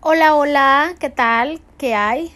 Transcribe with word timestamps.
Hola, 0.00 0.36
hola, 0.36 0.94
¿qué 1.00 1.10
tal? 1.10 1.60
¿Qué 1.76 1.96
hay? 1.96 2.30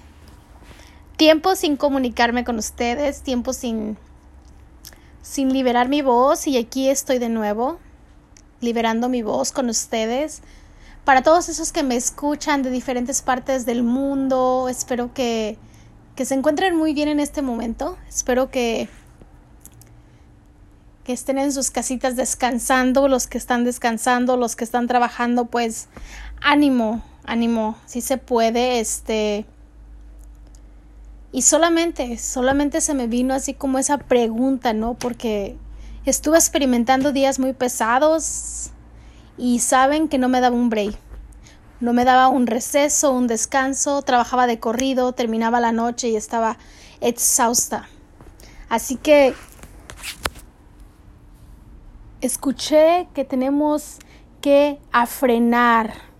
Tiempo 1.17 1.55
sin 1.55 1.77
comunicarme 1.77 2.43
con 2.43 2.59
ustedes, 2.59 3.23
tiempo 3.23 3.53
sin 3.53 3.97
sin 5.23 5.53
liberar 5.53 5.89
mi 5.89 6.03
voz 6.03 6.49
y 6.49 6.59
aquí 6.59 6.89
estoy 6.89 7.21
de 7.21 7.29
nuevo 7.29 7.79
liberando 8.61 9.09
mi 9.09 9.23
voz 9.23 9.53
con 9.53 9.69
ustedes. 9.69 10.43
Para 11.05 11.23
todos 11.23 11.49
esos 11.49 11.71
que 11.71 11.85
me 11.85 11.95
escuchan 11.95 12.65
de 12.65 12.71
diferentes 12.71 13.23
partes 13.23 13.65
del 13.65 13.85
mundo, 13.85 14.67
espero 14.69 15.15
que 15.15 15.57
que 16.17 16.25
se 16.25 16.35
encuentren 16.35 16.77
muy 16.77 16.95
bien 16.95 17.07
en 17.07 17.21
este 17.21 17.43
momento. 17.43 17.97
Espero 18.09 18.51
que 18.51 18.89
que 21.05 21.13
estén 21.13 21.39
en 21.39 21.53
sus 21.53 21.71
casitas 21.71 22.17
descansando, 22.17 23.07
los 23.07 23.29
que 23.29 23.39
están 23.39 23.63
descansando, 23.63 24.37
los 24.37 24.57
que 24.57 24.65
están 24.65 24.89
trabajando, 24.89 25.45
pues 25.45 25.87
ánimo, 26.41 27.05
ánimo, 27.25 27.77
si 27.87 28.01
se 28.01 28.19
puede, 28.19 28.81
este... 28.81 29.47
Y 31.33 31.43
solamente, 31.43 32.19
solamente 32.19 32.83
se 32.83 32.93
me 32.93 33.07
vino 33.07 33.33
así 33.33 33.55
como 33.55 33.79
esa 33.79 33.97
pregunta, 33.97 34.75
¿no? 34.75 34.95
Porque 34.95 35.57
estuve 36.05 36.37
experimentando 36.37 37.13
días 37.13 37.39
muy 37.39 37.55
pesados 37.55 38.71
y 39.39 39.61
saben 39.61 40.09
que 40.09 40.19
no 40.19 40.29
me 40.29 40.41
daba 40.41 40.55
un 40.55 40.69
break. 40.69 40.95
No 41.81 41.95
me 41.95 42.05
daba 42.05 42.29
un 42.29 42.47
receso, 42.47 43.13
un 43.13 43.27
descanso, 43.27 44.03
trabajaba 44.03 44.47
de 44.47 44.61
corrido, 44.61 45.13
terminaba 45.13 45.59
la 45.59 45.73
noche 45.73 46.11
y 46.11 46.17
estaba 46.17 46.59
exhausta. 47.01 47.89
Así 48.69 48.97
que 48.97 49.35
escuché 52.21 53.09
que 53.15 53.25
tenemos 53.25 53.99
que 54.41 54.79
afrenar 54.93 56.12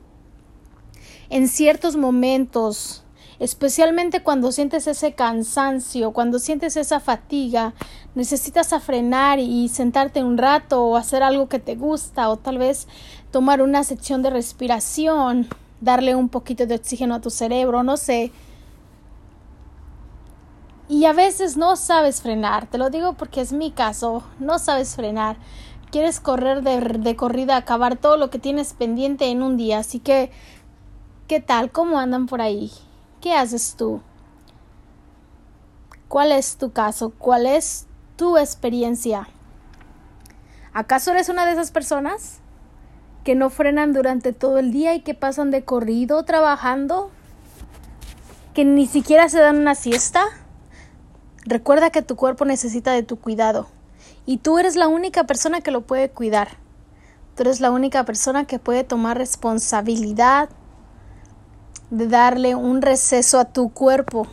en 1.33 1.49
ciertos 1.49 1.97
momentos, 1.97 3.05
especialmente 3.39 4.23
cuando 4.23 4.53
sientes 4.53 4.87
ese 4.87 5.15
cansancio, 5.15 6.13
cuando 6.13 6.39
sientes 6.39 6.77
esa 6.77 7.01
fatiga, 7.01 7.73
necesitas 8.15 8.75
afrenar 8.75 9.39
y 9.39 9.71
sentarte 9.71 10.23
un 10.23 10.37
rato 10.37 10.85
o 10.85 10.97
hacer 10.99 11.23
algo 11.23 11.49
que 11.49 11.59
te 11.59 11.75
gusta 11.75 12.29
o 12.29 12.37
tal 12.37 12.59
vez 12.59 12.87
tomar 13.31 13.63
una 13.63 13.83
sección 13.83 14.21
de 14.21 14.29
respiración, 14.29 15.49
darle 15.81 16.15
un 16.15 16.29
poquito 16.29 16.67
de 16.67 16.75
oxígeno 16.75 17.15
a 17.15 17.23
tu 17.23 17.31
cerebro, 17.31 17.83
no 17.83 17.97
sé. 17.97 18.31
Y 20.91 21.07
a 21.07 21.15
veces 21.15 21.57
no 21.57 21.77
sabes 21.77 22.21
frenar, 22.21 22.67
te 22.67 22.77
lo 22.77 22.91
digo 22.91 23.15
porque 23.15 23.41
es 23.41 23.55
mi 23.55 23.71
caso, 23.71 24.23
no 24.39 24.59
sabes 24.59 24.97
frenar 24.97 25.39
quieres 25.91 26.21
correr 26.21 26.63
de, 26.63 26.81
de, 26.81 27.17
corrida, 27.17 27.57
acabar 27.57 27.97
todo 27.97 28.17
lo 28.17 28.31
que 28.31 28.39
tienes 28.39 28.73
pendiente 28.73 29.27
en 29.27 29.43
un 29.43 29.59
día. 29.59 29.79
Así 29.79 30.01
que, 30.01 30.31
¿qué 31.33 31.41
tal? 31.41 31.73
¿Cómo 31.73 31.99
andan 31.99 32.27
por 32.27 32.43
ahí? 32.43 32.71
¿Qué 33.23 33.33
haces 33.33 33.75
tú? 33.79 34.03
¿Cuál 36.07 36.31
es 36.31 36.59
tu 36.59 36.73
caso? 36.73 37.11
¿Cuál 37.19 37.47
es 37.47 37.87
tu 38.17 38.37
experiencia? 38.37 39.27
¿Acaso 40.75 41.11
eres 41.11 41.31
una 41.31 41.47
de 41.47 41.53
esas 41.53 41.71
personas 41.71 42.41
que 43.25 43.35
no 43.35 43.49
frenan 43.49 43.95
durante 43.95 44.35
todo 44.35 44.59
el 44.59 44.73
día 44.73 44.95
y 44.95 45.01
que 45.01 45.15
pasan 45.15 45.51
de 45.51 45.65
corrido 45.65 46.23
trabajando? 46.25 47.11
¿Que 48.53 48.67
ni 48.67 48.85
siquiera 48.85 49.31
se 49.31 49.41
dan 49.41 49.57
una 49.57 49.75
siesta? 49.75 50.27
Recuerda 51.47 51.89
que 51.89 52.03
tu 52.03 52.15
cuerpo 52.15 52.45
necesita 52.45 52.93
de 52.93 53.05
tu 53.05 53.19
cuidado. 53.19 53.69
Y 54.27 54.37
tú 54.37 54.59
eres 54.59 54.77
la 54.77 54.89
única 54.89 55.25
persona 55.25 55.63
que 55.63 55.71
lo 55.71 55.81
puede 55.81 56.11
cuidar. 56.11 56.59
Tú 57.37 57.45
eres 57.45 57.61
la 57.61 57.71
única 57.71 58.05
persona 58.05 58.45
que 58.45 58.59
puede 58.59 58.85
tomar 58.85 59.17
responsabilidad 59.17 60.51
de 61.93 62.09
darle 62.09 62.55
un 62.55 62.81
receso 62.81 63.39
a 63.39 63.45
tu 63.45 63.69
cuerpo, 63.69 64.27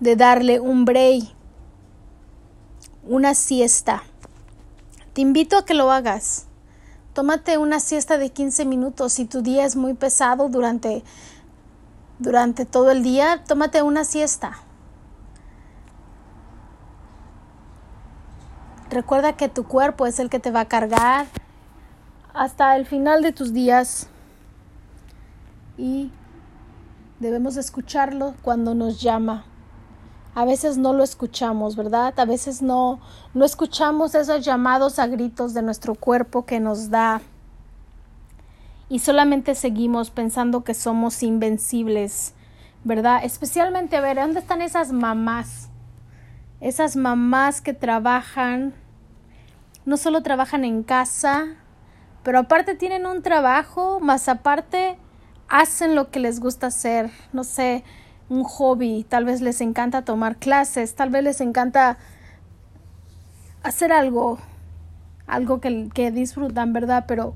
de 0.00 0.16
darle 0.16 0.58
un 0.58 0.84
break, 0.84 1.22
una 3.04 3.34
siesta. 3.34 4.02
Te 5.12 5.20
invito 5.20 5.56
a 5.56 5.64
que 5.64 5.74
lo 5.74 5.92
hagas. 5.92 6.46
Tómate 7.12 7.56
una 7.56 7.78
siesta 7.78 8.18
de 8.18 8.30
15 8.30 8.64
minutos. 8.64 9.12
Si 9.12 9.26
tu 9.26 9.42
día 9.42 9.64
es 9.64 9.76
muy 9.76 9.94
pesado 9.94 10.48
durante, 10.48 11.04
durante 12.18 12.66
todo 12.66 12.90
el 12.90 13.04
día, 13.04 13.44
tómate 13.46 13.82
una 13.82 14.02
siesta. 14.02 14.58
Recuerda 18.90 19.36
que 19.36 19.48
tu 19.48 19.68
cuerpo 19.68 20.04
es 20.06 20.18
el 20.18 20.30
que 20.30 20.40
te 20.40 20.50
va 20.50 20.62
a 20.62 20.68
cargar 20.68 21.26
hasta 22.32 22.74
el 22.74 22.86
final 22.86 23.22
de 23.22 23.30
tus 23.30 23.52
días 23.52 24.08
y 25.78 26.10
debemos 27.20 27.56
escucharlo 27.56 28.34
cuando 28.42 28.74
nos 28.74 29.00
llama. 29.00 29.44
A 30.34 30.44
veces 30.44 30.78
no 30.78 30.92
lo 30.92 31.04
escuchamos, 31.04 31.76
¿verdad? 31.76 32.18
A 32.18 32.24
veces 32.24 32.60
no, 32.60 33.00
no 33.34 33.44
escuchamos 33.44 34.14
esos 34.14 34.44
llamados 34.44 34.98
a 34.98 35.06
gritos 35.06 35.54
de 35.54 35.62
nuestro 35.62 35.94
cuerpo 35.94 36.44
que 36.44 36.60
nos 36.60 36.90
da 36.90 37.20
y 38.88 38.98
solamente 38.98 39.54
seguimos 39.54 40.10
pensando 40.10 40.64
que 40.64 40.74
somos 40.74 41.22
invencibles, 41.22 42.34
¿verdad? 42.84 43.24
Especialmente, 43.24 43.96
a 43.96 44.00
ver, 44.00 44.16
¿dónde 44.16 44.40
están 44.40 44.62
esas 44.62 44.92
mamás? 44.92 45.70
Esas 46.60 46.96
mamás 46.96 47.60
que 47.60 47.72
trabajan 47.72 48.74
no 49.84 49.96
solo 49.96 50.22
trabajan 50.22 50.64
en 50.64 50.82
casa, 50.82 51.46
pero 52.22 52.38
aparte 52.38 52.74
tienen 52.74 53.04
un 53.06 53.22
trabajo, 53.22 54.00
más 54.00 54.28
aparte 54.28 54.96
hacen 55.48 55.94
lo 55.94 56.10
que 56.10 56.20
les 56.20 56.40
gusta 56.40 56.68
hacer, 56.68 57.10
no 57.32 57.44
sé, 57.44 57.84
un 58.28 58.44
hobby, 58.44 59.04
tal 59.08 59.24
vez 59.24 59.40
les 59.40 59.60
encanta 59.60 60.02
tomar 60.02 60.36
clases, 60.36 60.94
tal 60.94 61.10
vez 61.10 61.22
les 61.24 61.40
encanta 61.40 61.98
hacer 63.62 63.92
algo, 63.92 64.38
algo 65.26 65.60
que, 65.60 65.88
que 65.92 66.10
disfrutan, 66.10 66.72
¿verdad? 66.72 67.04
Pero 67.06 67.34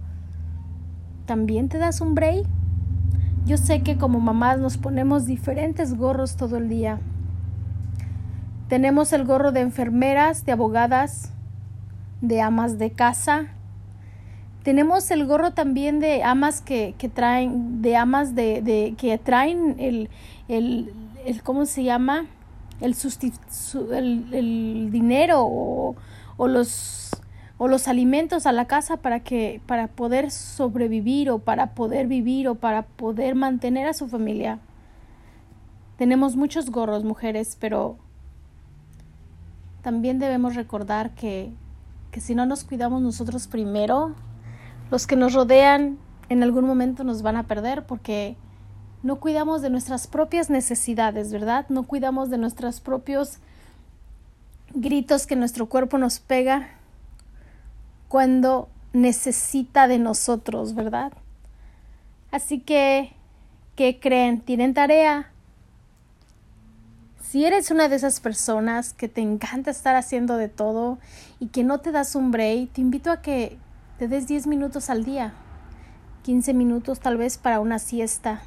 también 1.26 1.68
te 1.68 1.78
das 1.78 2.00
un 2.00 2.14
break. 2.14 2.46
Yo 3.44 3.56
sé 3.56 3.82
que 3.82 3.96
como 3.96 4.20
mamás 4.20 4.58
nos 4.58 4.76
ponemos 4.76 5.26
diferentes 5.26 5.94
gorros 5.94 6.36
todo 6.36 6.56
el 6.56 6.68
día. 6.68 7.00
Tenemos 8.68 9.12
el 9.12 9.24
gorro 9.24 9.52
de 9.52 9.60
enfermeras, 9.60 10.44
de 10.44 10.52
abogadas, 10.52 11.32
de 12.20 12.42
amas 12.42 12.78
de 12.78 12.90
casa. 12.92 13.48
Tenemos 14.68 15.10
el 15.10 15.24
gorro 15.24 15.52
también 15.52 15.98
de 15.98 16.22
amas 16.22 16.60
que, 16.60 16.94
que 16.98 17.08
traen, 17.08 17.80
de 17.80 17.96
amas 17.96 18.34
de, 18.34 18.60
de 18.60 18.94
que 18.98 19.16
traen 19.16 19.76
el, 19.78 20.10
el, 20.46 20.92
el, 21.24 21.42
¿cómo 21.42 21.64
se 21.64 21.84
llama? 21.84 22.26
El, 22.78 22.94
el, 23.92 24.34
el 24.34 24.90
dinero 24.92 25.40
o, 25.40 25.96
o, 26.36 26.48
los, 26.48 27.08
o 27.56 27.66
los 27.66 27.88
alimentos 27.88 28.44
a 28.44 28.52
la 28.52 28.66
casa 28.66 28.98
para 28.98 29.20
que, 29.20 29.62
para 29.64 29.88
poder 29.88 30.30
sobrevivir 30.30 31.30
o 31.30 31.38
para 31.38 31.68
poder 31.74 32.06
vivir 32.06 32.46
o 32.46 32.54
para 32.54 32.82
poder 32.82 33.36
mantener 33.36 33.88
a 33.88 33.94
su 33.94 34.06
familia. 34.06 34.58
Tenemos 35.96 36.36
muchos 36.36 36.68
gorros, 36.68 37.04
mujeres, 37.04 37.56
pero 37.58 37.96
también 39.80 40.18
debemos 40.18 40.56
recordar 40.56 41.14
que 41.14 41.54
que 42.10 42.20
si 42.20 42.34
no 42.34 42.46
nos 42.46 42.64
cuidamos 42.64 43.02
nosotros 43.02 43.46
primero, 43.48 44.14
los 44.90 45.06
que 45.06 45.16
nos 45.16 45.34
rodean 45.34 45.98
en 46.28 46.42
algún 46.42 46.64
momento 46.64 47.04
nos 47.04 47.22
van 47.22 47.36
a 47.36 47.46
perder 47.46 47.86
porque 47.86 48.36
no 49.02 49.16
cuidamos 49.16 49.62
de 49.62 49.70
nuestras 49.70 50.06
propias 50.06 50.50
necesidades, 50.50 51.32
¿verdad? 51.32 51.66
No 51.68 51.84
cuidamos 51.84 52.30
de 52.30 52.38
nuestros 52.38 52.80
propios 52.80 53.38
gritos 54.74 55.26
que 55.26 55.36
nuestro 55.36 55.66
cuerpo 55.66 55.98
nos 55.98 56.18
pega 56.18 56.68
cuando 58.08 58.68
necesita 58.92 59.88
de 59.88 59.98
nosotros, 59.98 60.74
¿verdad? 60.74 61.12
Así 62.30 62.60
que, 62.60 63.12
¿qué 63.76 64.00
creen? 64.00 64.40
¿Tienen 64.40 64.74
tarea? 64.74 65.30
Si 67.22 67.44
eres 67.44 67.70
una 67.70 67.88
de 67.88 67.96
esas 67.96 68.20
personas 68.20 68.94
que 68.94 69.08
te 69.08 69.20
encanta 69.20 69.70
estar 69.70 69.96
haciendo 69.96 70.36
de 70.36 70.48
todo 70.48 70.98
y 71.40 71.48
que 71.48 71.62
no 71.62 71.78
te 71.78 71.92
das 71.92 72.14
un 72.14 72.30
break, 72.30 72.72
te 72.72 72.80
invito 72.80 73.10
a 73.10 73.20
que 73.20 73.58
te 73.98 74.06
des 74.06 74.28
10 74.28 74.46
minutos 74.46 74.90
al 74.90 75.04
día, 75.04 75.34
15 76.22 76.54
minutos 76.54 77.00
tal 77.00 77.16
vez 77.16 77.36
para 77.36 77.58
una 77.58 77.80
siesta. 77.80 78.42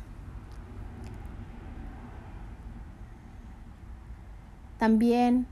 También 4.80 5.45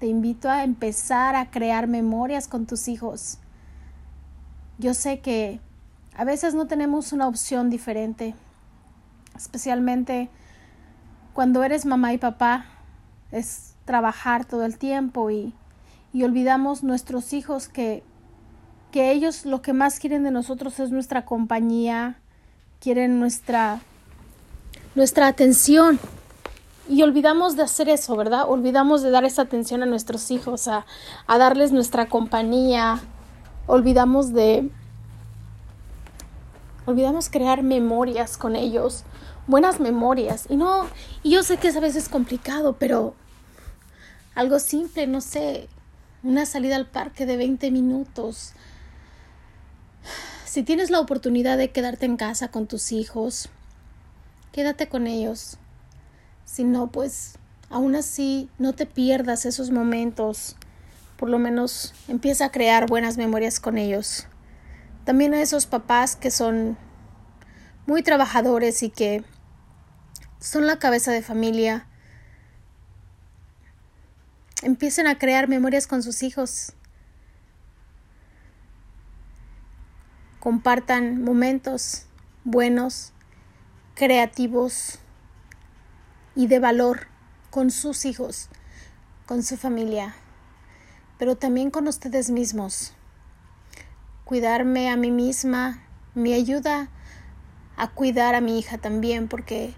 te 0.00 0.08
invito 0.08 0.50
a 0.50 0.64
empezar 0.64 1.36
a 1.36 1.52
crear 1.52 1.86
memorias 1.86 2.48
con 2.48 2.66
tus 2.66 2.88
hijos. 2.88 3.38
Yo 4.78 4.92
sé 4.92 5.20
que 5.20 5.60
a 6.16 6.24
veces 6.24 6.54
no 6.54 6.66
tenemos 6.66 7.12
una 7.12 7.28
opción 7.28 7.70
diferente, 7.70 8.34
especialmente 9.36 10.30
cuando 11.32 11.62
eres 11.62 11.86
mamá 11.86 12.12
y 12.12 12.18
papá 12.18 12.66
es 13.30 13.76
trabajar 13.84 14.44
todo 14.44 14.64
el 14.64 14.78
tiempo 14.78 15.30
y, 15.30 15.54
y 16.12 16.24
olvidamos 16.24 16.82
nuestros 16.82 17.32
hijos 17.32 17.68
que, 17.68 18.02
que 18.94 19.10
ellos 19.10 19.44
lo 19.44 19.60
que 19.60 19.72
más 19.72 19.98
quieren 19.98 20.22
de 20.22 20.30
nosotros 20.30 20.78
es 20.78 20.92
nuestra 20.92 21.24
compañía, 21.24 22.20
quieren 22.78 23.18
nuestra 23.18 23.80
nuestra 24.94 25.26
atención. 25.26 25.98
Y 26.88 27.02
olvidamos 27.02 27.56
de 27.56 27.64
hacer 27.64 27.88
eso, 27.88 28.14
¿verdad? 28.14 28.44
Olvidamos 28.48 29.02
de 29.02 29.10
dar 29.10 29.24
esa 29.24 29.42
atención 29.42 29.82
a 29.82 29.86
nuestros 29.86 30.30
hijos, 30.30 30.68
a, 30.68 30.86
a 31.26 31.38
darles 31.38 31.72
nuestra 31.72 32.06
compañía. 32.06 33.00
Olvidamos 33.66 34.32
de... 34.32 34.70
Olvidamos 36.86 37.28
crear 37.30 37.64
memorias 37.64 38.36
con 38.36 38.54
ellos, 38.54 39.02
buenas 39.48 39.80
memorias. 39.80 40.46
Y 40.48 40.54
no, 40.54 40.86
y 41.24 41.30
yo 41.30 41.42
sé 41.42 41.56
que 41.56 41.66
es 41.66 41.76
a 41.76 41.80
veces 41.80 42.08
complicado, 42.08 42.76
pero 42.78 43.16
algo 44.36 44.60
simple, 44.60 45.08
no 45.08 45.20
sé, 45.20 45.68
una 46.22 46.46
salida 46.46 46.76
al 46.76 46.86
parque 46.86 47.26
de 47.26 47.36
20 47.36 47.72
minutos. 47.72 48.54
Si 50.44 50.62
tienes 50.62 50.90
la 50.90 51.00
oportunidad 51.00 51.58
de 51.58 51.70
quedarte 51.70 52.06
en 52.06 52.16
casa 52.16 52.48
con 52.48 52.66
tus 52.66 52.92
hijos, 52.92 53.48
quédate 54.52 54.88
con 54.88 55.06
ellos. 55.06 55.58
Si 56.44 56.64
no, 56.64 56.92
pues 56.92 57.38
aún 57.70 57.96
así 57.96 58.48
no 58.58 58.72
te 58.72 58.86
pierdas 58.86 59.46
esos 59.46 59.70
momentos. 59.70 60.56
Por 61.16 61.30
lo 61.30 61.38
menos 61.38 61.94
empieza 62.08 62.46
a 62.46 62.52
crear 62.52 62.88
buenas 62.88 63.16
memorias 63.16 63.60
con 63.60 63.78
ellos. 63.78 64.26
También 65.04 65.34
a 65.34 65.42
esos 65.42 65.66
papás 65.66 66.16
que 66.16 66.30
son 66.30 66.76
muy 67.86 68.02
trabajadores 68.02 68.82
y 68.82 68.90
que 68.90 69.24
son 70.40 70.66
la 70.66 70.78
cabeza 70.78 71.12
de 71.12 71.22
familia 71.22 71.86
empiecen 74.64 75.06
a 75.06 75.18
crear 75.18 75.48
memorias 75.48 75.86
con 75.86 76.02
sus 76.02 76.22
hijos. 76.22 76.72
Compartan 80.44 81.24
momentos 81.24 82.04
buenos, 82.44 83.14
creativos 83.94 84.98
y 86.34 86.48
de 86.48 86.58
valor 86.58 87.06
con 87.48 87.70
sus 87.70 88.04
hijos, 88.04 88.50
con 89.24 89.42
su 89.42 89.56
familia, 89.56 90.14
pero 91.16 91.34
también 91.34 91.70
con 91.70 91.88
ustedes 91.88 92.28
mismos. 92.28 92.92
Cuidarme 94.26 94.90
a 94.90 94.96
mí 94.96 95.10
misma 95.10 95.82
me 96.14 96.34
ayuda 96.34 96.90
a 97.78 97.88
cuidar 97.92 98.34
a 98.34 98.42
mi 98.42 98.58
hija 98.58 98.76
también, 98.76 99.28
porque 99.28 99.72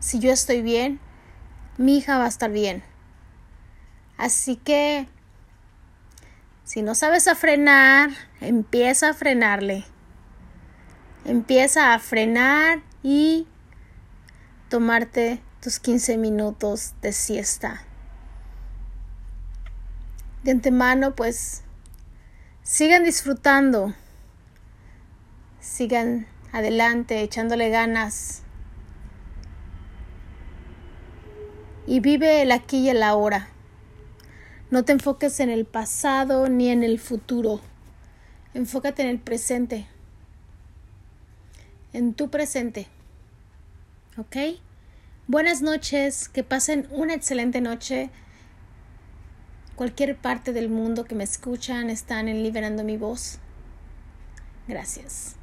si 0.00 0.18
yo 0.18 0.32
estoy 0.32 0.62
bien, 0.62 0.98
mi 1.76 1.98
hija 1.98 2.18
va 2.18 2.24
a 2.24 2.28
estar 2.28 2.50
bien. 2.50 2.82
Así 4.16 4.56
que, 4.56 5.06
si 6.64 6.82
no 6.82 6.96
sabes 6.96 7.28
a 7.28 7.36
frenar, 7.36 8.10
empieza 8.40 9.10
a 9.10 9.14
frenarle. 9.14 9.84
Empieza 11.28 11.92
a 11.92 11.98
frenar 11.98 12.80
y 13.02 13.46
tomarte 14.70 15.42
tus 15.60 15.78
15 15.78 16.16
minutos 16.16 16.94
de 17.02 17.12
siesta. 17.12 17.82
De 20.42 20.52
antemano, 20.52 21.14
pues, 21.14 21.64
sigan 22.62 23.04
disfrutando, 23.04 23.92
sigan 25.60 26.26
adelante, 26.50 27.20
echándole 27.20 27.68
ganas. 27.68 28.40
Y 31.86 32.00
vive 32.00 32.40
el 32.40 32.52
aquí 32.52 32.78
y 32.78 32.88
el 32.88 33.02
ahora. 33.02 33.48
No 34.70 34.82
te 34.86 34.92
enfoques 34.92 35.40
en 35.40 35.50
el 35.50 35.66
pasado 35.66 36.48
ni 36.48 36.70
en 36.70 36.82
el 36.82 36.98
futuro. 36.98 37.60
Enfócate 38.54 39.02
en 39.02 39.08
el 39.08 39.18
presente. 39.18 39.88
En 41.98 42.14
tu 42.14 42.30
presente. 42.30 42.86
¿Ok? 44.18 44.36
Buenas 45.26 45.62
noches. 45.62 46.28
Que 46.28 46.44
pasen 46.44 46.86
una 46.92 47.12
excelente 47.12 47.60
noche. 47.60 48.10
Cualquier 49.74 50.16
parte 50.16 50.52
del 50.52 50.68
mundo 50.68 51.04
que 51.06 51.16
me 51.16 51.24
escuchan 51.24 51.90
están 51.90 52.26
Liberando 52.26 52.84
mi 52.84 52.96
voz. 52.96 53.40
Gracias. 54.68 55.37